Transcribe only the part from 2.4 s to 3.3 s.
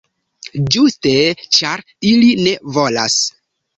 ne volas.